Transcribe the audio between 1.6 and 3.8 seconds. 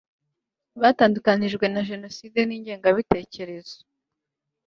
na jenoside n ingengabitekerezo